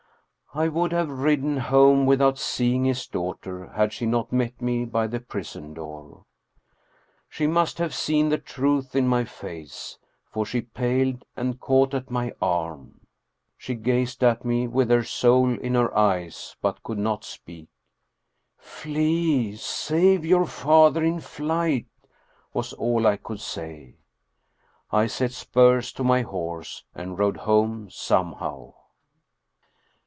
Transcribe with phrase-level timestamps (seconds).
[0.53, 5.07] I would have ridden home without seeing his daughter had she not met me by
[5.07, 6.25] the prison door.
[7.29, 9.97] She must have seen the truth in my face,
[10.29, 12.99] for she paled and caught at my arm.
[13.57, 17.69] She gazed at me with her soul in her eyes, but could not speak,"
[18.57, 19.55] Flee!
[19.55, 21.87] Save your father in flight!"
[22.53, 23.99] was all I could say.
[24.91, 28.73] I set spurs to my horse and rode home somehow.